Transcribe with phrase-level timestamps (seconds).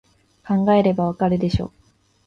[0.47, 1.71] 考えればわかるでしょ